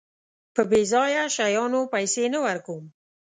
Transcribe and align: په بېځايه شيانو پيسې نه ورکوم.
په 0.55 0.61
بېځايه 0.69 1.23
شيانو 1.35 1.81
پيسې 1.93 2.23
نه 2.33 2.39
ورکوم. 2.45 2.83